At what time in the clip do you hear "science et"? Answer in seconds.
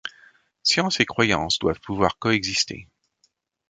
0.63-1.05